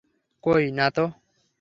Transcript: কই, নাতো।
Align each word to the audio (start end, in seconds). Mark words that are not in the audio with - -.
কই, 0.43 0.63
নাতো। 0.71 1.05